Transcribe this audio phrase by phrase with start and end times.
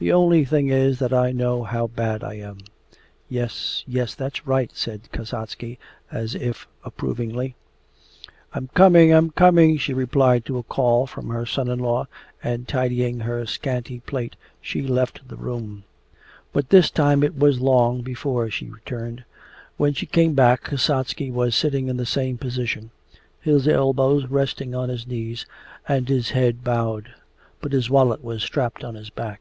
[0.00, 2.58] The only thing is that I know how bad I am...'
[3.28, 5.76] 'Yes, yes, that's right!' said Kasatsky,
[6.12, 7.56] as if approvingly.
[8.54, 9.12] 'I'm coming!
[9.12, 12.06] I'm coming!' she replied to a call from her son in law,
[12.44, 15.82] and tidying her scanty plait she left the room.
[16.52, 19.24] But this time it was long before she returned.
[19.78, 22.92] When she came back, Kasatsky was sitting in the same position,
[23.40, 25.44] his elbows resting on his knees
[25.88, 27.12] and his head bowed.
[27.60, 29.40] But his wallet was strapped on his back.